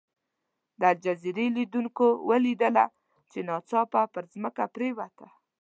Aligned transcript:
د 0.79 0.81
الجزیرې 0.91 1.47
لیدونکو 1.57 2.05
ولیدله 2.29 2.85
چې 3.31 3.39
ناڅاپه 3.47 4.01
پر 4.13 4.23
ځمکه 4.33 4.63
پرېوته. 4.75 5.27